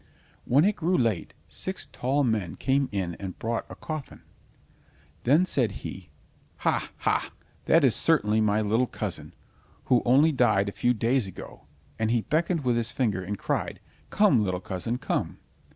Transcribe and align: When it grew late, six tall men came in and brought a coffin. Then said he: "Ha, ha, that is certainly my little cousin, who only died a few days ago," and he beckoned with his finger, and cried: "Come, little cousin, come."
When 0.45 0.65
it 0.65 0.77
grew 0.77 0.97
late, 0.97 1.35
six 1.47 1.85
tall 1.85 2.23
men 2.23 2.55
came 2.55 2.89
in 2.91 3.13
and 3.19 3.37
brought 3.37 3.67
a 3.69 3.75
coffin. 3.75 4.23
Then 5.25 5.45
said 5.45 5.73
he: 5.83 6.09
"Ha, 6.57 6.89
ha, 6.97 7.31
that 7.65 7.83
is 7.83 7.95
certainly 7.95 8.41
my 8.41 8.61
little 8.61 8.87
cousin, 8.87 9.35
who 9.85 10.01
only 10.03 10.31
died 10.31 10.69
a 10.69 10.71
few 10.71 10.95
days 10.95 11.27
ago," 11.27 11.67
and 11.99 12.09
he 12.09 12.21
beckoned 12.21 12.63
with 12.63 12.77
his 12.77 12.91
finger, 12.91 13.23
and 13.23 13.37
cried: 13.37 13.79
"Come, 14.09 14.43
little 14.43 14.59
cousin, 14.59 14.97
come." 14.97 15.37